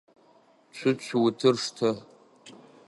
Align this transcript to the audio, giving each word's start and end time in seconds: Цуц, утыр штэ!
Цуц, 0.75 1.03
утыр 1.23 1.55
штэ! 1.63 1.91